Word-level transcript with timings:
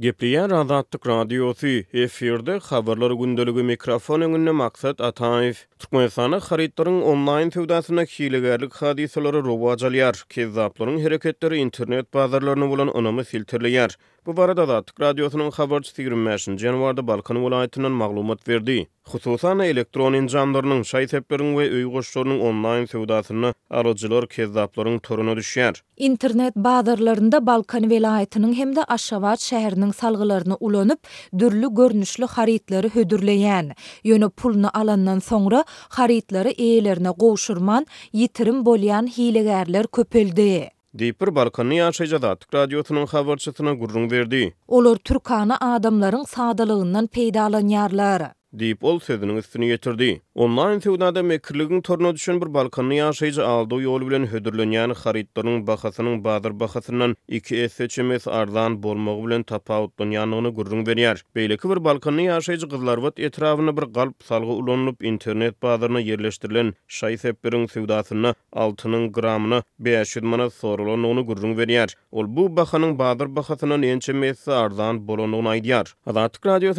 Gepliyan 0.00 0.50
razatlık 0.50 1.06
radyosu 1.06 1.66
efirde 1.94 2.58
haberlar 2.58 3.10
gündelügü 3.10 3.62
mikrofon 3.62 4.20
önüne 4.20 4.50
maksat 4.50 5.00
atayif. 5.00 5.66
Türkmenistan'a 5.78 6.40
haritların 6.40 7.02
online 7.02 7.50
sevdasına 7.50 8.04
kiyilegarlık 8.04 8.82
hadiseleri 8.82 9.32
rovacalyar. 9.42 10.24
Kezapların 10.28 11.00
hareketleri 11.04 11.56
internet 11.56 12.14
bazarlarına 12.14 12.68
bulan 12.68 12.88
onamı 12.88 13.22
filtreliyar. 13.24 13.96
Bu 14.28 14.36
barada 14.36 14.68
da 14.68 14.82
Türk 14.82 15.00
Radyosu'nun 15.00 15.50
haberçisi 15.50 16.02
25. 16.02 16.42
janwarda 16.44 17.06
Balkan 17.06 17.46
vilayetinden 17.46 17.90
maglumat 17.90 18.48
verdi. 18.48 18.88
Hususan 19.06 19.58
elektron 19.58 20.12
incamlarının, 20.12 20.82
çay 20.82 21.06
we 21.08 21.20
ve 21.30 21.72
uyguşlarının 21.74 22.40
online 22.40 22.86
sevdasını 22.86 23.54
alıcılar 23.70 24.28
kezdapların 24.28 24.98
turuna 24.98 25.30
düşýär. 25.32 25.78
Internet 25.96 26.56
bağdarlarında 26.56 27.46
Balkan 27.46 27.90
vilayetinin 27.90 28.52
hem 28.52 28.76
de 28.76 28.84
Aşavat 28.84 29.40
şehrinin 29.40 29.90
salgılarını 29.90 30.56
ulanıp, 30.60 31.00
dürlü 31.38 31.74
görünüşlü 31.74 32.24
haritleri 32.26 32.90
hüdürleyen, 32.94 33.72
yönü 34.04 34.30
pulunu 34.30 34.70
alandan 34.74 35.18
sonra 35.18 35.64
haritleri 35.88 36.48
eyelerine 36.48 37.12
qoşurman, 37.12 37.86
yitirim 38.12 38.66
bolyan 38.66 39.06
hilegerler 39.06 39.86
köpeldi. 39.86 40.70
Dipper 40.98 41.30
Balkany 41.36 41.74
ýaşajy 41.78 42.10
zatlar 42.18 42.54
radiosynyň 42.54 43.06
habarçytyna 43.12 43.74
gurrun 43.78 44.08
berdi. 44.10 44.40
Olar 44.78 44.96
türkana 45.08 45.56
adamlaryň 45.74 46.24
sadalygyndan 46.34 47.06
peýdalanýarlar. 47.18 48.24
Dip 48.62 48.82
ol 48.90 48.98
sözüniň 49.10 49.38
üstüne 49.44 49.68
ýetirdi. 49.70 50.08
Online 50.38 50.80
feudada 50.80 51.22
mekirligin 51.22 51.80
torna 51.82 52.14
düşen 52.14 52.40
bir 52.40 52.46
балканны 52.46 52.94
yaşayıcı 52.94 53.46
aldığı 53.46 53.80
yolu 53.82 54.06
bilen 54.08 54.26
hödürlön 54.26 54.70
yani 54.70 54.94
haritlarının 54.94 55.66
baxasının 55.66 56.24
badır 56.24 56.60
baxasından 56.60 57.16
iki 57.28 57.56
et 57.56 57.72
seçimiz 57.72 58.28
ardağın 58.28 58.82
bolmağı 58.82 59.26
bilen 59.26 59.42
tapağıtlığın 59.42 60.10
yanlığını 60.10 60.50
gürrün 60.54 60.86
veriyar. 60.86 61.24
Beyleki 61.34 61.70
bir 61.70 61.84
balkanını 61.84 62.22
yaşayıcı 62.22 62.68
kızlar 62.68 62.98
vat 62.98 63.18
etrafına 63.20 63.76
bir 63.76 63.92
qalp 63.92 64.14
salgı 64.24 64.46
ulanılıp 64.46 65.04
internet 65.04 65.62
badırına 65.62 66.00
yerleştirilen 66.00 66.74
şay 66.88 67.16
sepberin 67.16 67.66
sevdasına 67.66 68.34
altının 68.52 69.12
gramına 69.12 69.62
beyaşıdmana 69.78 70.50
sorulun 70.50 71.02
onu 71.02 71.26
gürrün 71.26 71.58
veriyar. 71.58 71.94
Ol 72.12 72.24
bu 72.28 72.56
baxanın 72.56 72.98
badır 72.98 73.36
baxasının 73.36 73.82
ençe 73.82 74.12
mesi 74.12 74.52
ardağın 74.52 75.08
bolonu 75.08 75.48
ayy 75.48 75.72
ayy 75.72 75.72
ayy 75.72 75.84
ayy 76.06 76.68
ayy 76.68 76.70
ayy 76.70 76.72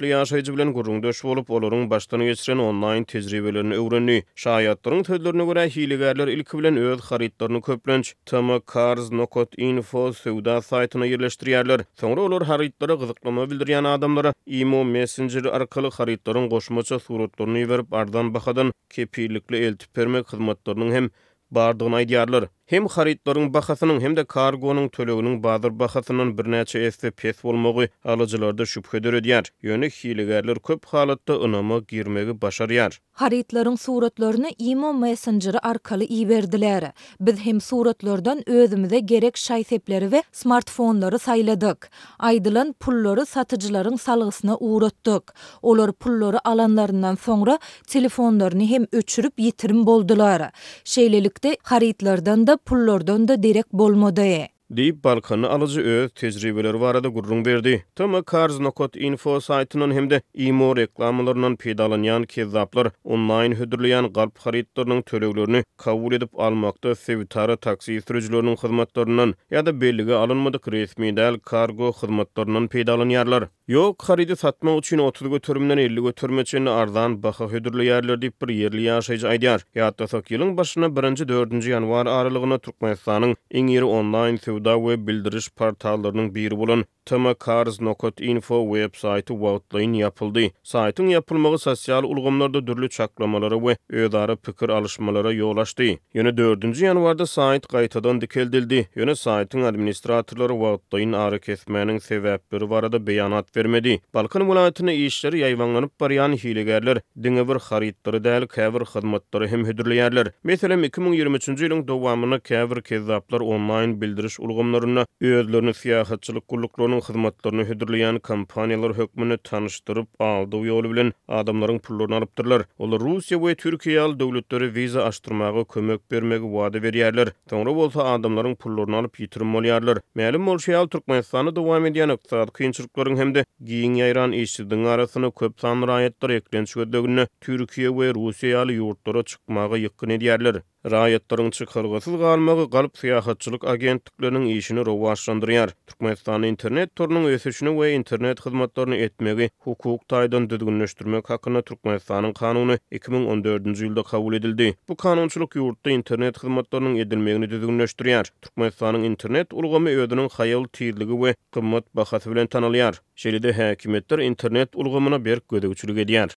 ayy 0.00 0.14
ayy 0.32 1.10
ayy 1.24 1.32
ayy 1.36 1.47
tapyp 1.48 1.48
olaryň 1.56 1.88
başdan 1.90 2.20
geçiren 2.28 2.58
onlaýn 2.58 3.04
tejribelerini 3.10 3.74
öwrenýi. 3.80 4.22
Şahatlaryň 4.40 5.02
tödlerini 5.08 5.44
görä 5.48 5.64
hiýligärler 5.74 6.28
ilki 6.30 6.58
bilen 6.58 6.76
öz 6.76 7.00
haritlaryny 7.00 7.60
köplenç 7.60 8.14
tama 8.26 8.60
cars 8.74 9.10
nokot 9.12 9.54
info 9.58 10.04
sowda 10.12 10.58
saýtyna 10.66 11.06
ýerleşdirýärler. 11.12 11.84
Soňra 12.02 12.20
olar 12.26 12.42
haritlary 12.50 12.94
gyzyklama 13.04 13.44
bildirýän 13.50 13.86
adamlara 13.92 14.34
e-mail 14.46 14.84
messenger 14.96 15.44
arkaly 15.44 15.90
haritlaryň 15.96 16.48
goşmaça 16.50 16.98
suratlaryny 16.98 17.64
berip 17.68 17.92
ardan 17.92 18.34
bahadan 18.34 18.72
kepilikli 18.90 19.56
eltip 19.66 19.96
bermek 19.96 20.32
hem 20.32 21.10
bardygyny 21.50 21.94
aýdýarlar. 22.02 22.48
hem 22.70 22.86
haritların 22.86 23.54
baxasının 23.54 24.00
hem 24.00 24.16
de 24.16 24.24
kargonun 24.24 24.88
tölüğünün 24.88 25.42
bazır 25.42 25.78
baxasının 25.78 26.36
bir 26.38 26.44
nəçə 26.52 26.82
esi 26.86 27.10
pes 27.10 27.44
olmağı 27.44 27.88
alıcılarda 28.04 28.66
şübhedir 28.66 29.12
ödeyar. 29.12 29.44
Yönü 29.62 29.90
hiligarlar 29.90 30.58
köp 30.58 30.84
halatda 30.84 31.34
ınama 31.40 31.78
girmegi 31.78 32.40
başarıyar. 32.42 33.00
Haritların 33.12 33.74
suratlarını 33.76 34.50
imo 34.58 34.92
messengeri 34.94 35.58
arkalı 35.58 36.04
iverdiler. 36.04 36.92
Biz 37.20 37.40
hem 37.40 37.60
suratlardan 37.60 38.48
özümüze 38.48 38.98
gerek 38.98 39.36
şaysepleri 39.36 40.12
ve 40.12 40.22
smartfonları 40.32 41.18
sayladık. 41.18 41.90
Aydılan 42.18 42.72
pulları 42.72 43.26
satıcıların 43.26 43.96
salgısına 43.96 44.56
uğrattık. 44.56 45.34
Olar 45.62 45.92
pulları 45.92 46.48
alanlarından 46.48 47.14
sonra 47.14 47.58
telefonlarını 47.86 48.64
hem 48.66 48.86
öçürüp 48.92 49.38
yitirim 49.40 49.86
boldular. 49.86 50.50
Şeylelikte 50.84 51.54
xaritlardan 51.54 52.46
da 52.46 52.57
pullardan 52.64 53.26
da 53.28 53.42
direk 53.42 53.72
bolmadı. 53.72 54.22
Deyip 54.70 55.04
Balkanı 55.04 55.50
alıcı 55.50 55.80
öz 55.80 56.10
tecrübeler 56.14 56.74
varada 56.74 57.08
gurrun 57.08 57.46
verdi. 57.46 57.84
Tama 57.96 58.22
Karznokot 58.22 58.96
info 58.96 59.40
saytının 59.40 59.90
hemde 59.90 60.22
imo 60.34 60.76
reklamalarının 60.76 61.56
pedalanyan 61.56 62.22
kezablar 62.22 62.88
online 63.04 63.54
hüdürleyen 63.54 64.12
galp 64.12 64.38
haritlarının 64.38 65.02
törevlerini 65.02 65.64
kavul 65.76 66.12
edib 66.12 66.28
almaqda 66.38 66.94
sevitarı 66.94 67.56
taksi 67.56 68.00
sürücülerinin 68.00 68.56
hizmetlerinin 68.56 69.34
ya 69.50 69.66
da 69.66 69.80
belliga 69.80 70.16
alınmadık 70.18 70.68
resmi 70.68 71.16
del 71.16 71.38
kargo 71.38 71.92
hizmetlerinin 71.92 72.68
pedalanyarlar. 72.68 73.44
Yok, 73.68 74.02
haridi 74.06 74.36
satma 74.36 74.76
üçin 74.76 74.98
30 74.98 75.30
götürümden 75.30 75.78
50 75.78 76.02
götürmeçin 76.02 76.66
ardan 76.66 77.22
baxa 77.22 77.48
hüdürleyerler 77.50 78.22
deyip 78.22 78.42
bir 78.42 78.48
yerli 78.54 78.82
yaşayıcı 78.82 79.28
aydiyar. 79.28 79.60
Yatasak 79.74 80.30
yılın 80.30 80.56
başına 80.56 80.86
1-4 80.86 81.70
yanvar 81.70 82.06
aralığına 82.06 82.58
Turkmenistan'ın 82.58 83.36
ingiri 83.50 83.84
online 83.84 84.38
sevda 84.58 84.74
we 84.78 84.96
bildiriş 85.06 85.48
portallarynyň 85.48 86.34
biri 86.34 86.58
bolan 86.58 86.84
tmcars.info 87.06 88.58
web 88.74 88.92
saýty 89.00 89.32
wagtlaýyn 89.40 89.94
ýapyldy. 90.02 90.42
Saýtyň 90.70 91.06
ýapylmagy 91.14 91.58
sosial 91.62 92.04
ulgamlarda 92.04 92.60
dürli 92.66 92.88
çaklamalara 92.90 93.56
we 93.58 93.76
öýdary 93.92 94.36
pikir 94.36 94.68
alyşmalara 94.68 95.32
ýol 95.32 95.60
açdy. 95.62 95.94
Ýöne 96.14 96.32
4-nji 96.40 96.84
ýanwarda 96.88 97.24
saýt 97.32 97.64
gaýtadan 97.72 98.20
dikeldildi. 98.20 98.82
Ýöne 98.96 99.14
saýtyň 99.20 99.64
administratorlary 99.70 100.56
wagtlaýyn 100.62 101.14
ara 101.16 101.38
kesmäniň 101.38 102.00
sebäpleri 102.04 102.68
barada 102.70 102.98
beýanat 103.06 103.48
bermedi. 103.56 103.98
Balkan 104.14 104.44
welaýatyna 104.50 104.92
işleri 105.06 105.40
ýaýwanlanyp 105.46 105.90
barýan 106.00 106.36
hilegärler, 106.42 107.00
diňe 107.22 107.48
bir 107.48 107.60
haritdyry 107.70 108.20
däl 108.28 108.46
käbir 108.46 108.84
hyzmatlary 108.92 109.48
hem 109.54 109.64
hödürleýärler. 109.70 110.32
Meselem 110.44 110.84
2023-nji 110.90 111.70
ýylyň 111.70 111.86
dowamyny 111.88 112.40
käbir 112.52 112.82
kezdaplar 112.92 113.40
online 113.40 113.96
bildiriş 114.00 114.40
ulgumlaryny 114.48 115.00
özlerini 115.38 115.74
siyasatçylyk 115.78 116.48
gullyklarynyň 116.52 117.00
hyzmatlaryny 117.08 117.64
hödürleýän 117.70 118.18
kampaniýalar 118.28 118.92
hökmüne 119.00 119.36
tanıştyryp 119.48 120.08
aldyw 120.30 120.62
ýoly 120.70 120.90
bilen 120.92 121.10
adamlaryň 121.28 121.78
pullaryny 121.88 122.16
alypdyrlar. 122.20 122.64
Olar 122.78 123.00
Russiýa 123.04 123.38
we 123.44 123.52
Türkiýa 123.64 124.04
döwletleri 124.20 124.66
wiza 124.78 125.04
açdyrmagy, 125.10 125.64
kömek 125.74 126.00
bermegi 126.10 126.48
wada 126.56 126.78
berýärler. 126.84 127.32
Toňra 127.52 127.74
bolsa 127.80 128.00
adamlaryň 128.14 128.54
pullaryny 128.64 128.96
alyp 129.02 129.20
ýitirim 129.24 129.52
bolýarlar. 129.56 130.00
Mälim 130.16 130.46
bolşy 130.50 130.72
ýaly 130.76 130.88
Türkmenistany 130.96 131.52
dowam 131.56 131.86
edýän 131.90 132.14
ykdysady 132.16 132.56
kynçylyklaryň 132.60 133.20
hemde 133.22 133.44
giň 133.72 134.00
ýaýran 134.00 134.38
işçiligiň 134.40 134.88
arasyny 134.94 135.30
köp 135.32 135.60
sanly 135.60 135.90
raýatlar 135.92 136.38
eklenýän 136.40 136.66
şu 136.72 136.88
döwründe 136.92 137.28
Türkiýa 137.44 137.92
we 138.00 138.10
Russiýa 138.20 138.62
ýaly 138.62 138.80
ýurtlara 138.80 139.24
çykmagy 139.34 139.86
ýokyn 139.86 140.16
edýärler. 140.20 140.62
Raýatlaryň 140.86 141.50
çykylgysyl 141.58 142.18
galmagy 142.20 142.68
galyp 142.70 142.92
syýahatçylyk 142.98 143.64
agentliklerini 143.64 144.52
işini 144.56 144.80
rowaşlandyrýar. 144.84 145.70
Türkmenistanyň 145.86 146.46
internet 146.46 146.96
turunyň 146.96 147.24
ösüşini 147.34 147.70
we 147.74 147.90
internet 147.94 148.44
hyzmatlaryny 148.46 149.02
etmegi 149.04 149.50
hukuk 149.58 150.02
taýdan 150.10 150.46
düzgünleşdirmek 150.50 151.30
hakyna 151.30 151.62
Türkmenistanyň 151.66 152.34
kanuny 152.38 152.78
2014-nji 152.92 153.88
ýylda 153.88 154.04
kabul 154.06 154.34
edildi. 154.34 154.74
Bu 154.88 154.96
kanunçylyk 154.96 155.50
ýurtda 155.58 155.90
internet 155.90 156.38
hyzmatlarynyň 156.44 157.02
edilmegini 157.06 157.50
düzgünleşdirýär. 157.50 158.30
Türkmenistanyň 158.42 159.04
internet 159.10 159.52
ulgamy 159.52 159.96
ödünün 159.96 160.28
haýal 160.28 160.68
tiýdiligi 160.68 161.16
we 161.24 161.34
gymmat 161.54 161.84
bahasy 161.94 162.30
bilen 162.30 162.46
tanalýar. 162.46 162.94
Şeýle-de 163.16 163.50
häkimetler 163.52 164.18
internet 164.22 164.76
ulgamyna 164.76 165.24
berk 165.24 165.48
gödegçilik 165.48 165.98
edýär. 166.06 166.30